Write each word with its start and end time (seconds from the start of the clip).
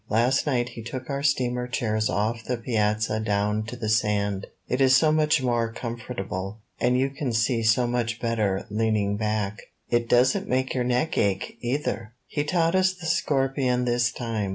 Last 0.09 0.47
night 0.47 0.69
he 0.69 0.81
took 0.81 1.11
our 1.11 1.21
steamer 1.21 1.67
chairs 1.67 2.09
off 2.09 2.43
the 2.45 2.57
piazza 2.57 3.19
down 3.19 3.61
to 3.65 3.75
the 3.75 3.87
sand. 3.87 4.47
It 4.67 4.81
is 4.81 4.95
so 4.95 5.11
much 5.11 5.43
more 5.43 5.71
com 5.71 5.95
fortable, 5.95 6.57
and 6.79 6.97
you 6.97 7.11
can 7.11 7.31
see 7.31 7.61
so 7.61 7.85
much 7.85 8.19
better 8.19 8.65
lean 8.71 8.95
ing 8.97 9.17
back. 9.17 9.59
It 9.91 10.09
doesn't 10.09 10.49
make 10.49 10.73
your 10.73 10.85
neck 10.85 11.19
ache, 11.19 11.55
either. 11.61 12.13
"He 12.25 12.43
taught 12.43 12.73
us 12.73 12.93
the 12.95 13.05
Scorpion 13.05 13.85
this 13.85 14.11
time. 14.11 14.49